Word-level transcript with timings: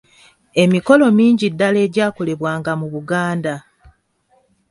Emikolo 0.63 1.05
mingi 1.17 1.45
ddala 1.53 1.79
egyakolebwanga 1.87 2.71
mu 2.79 2.87
Buganda 2.93 3.53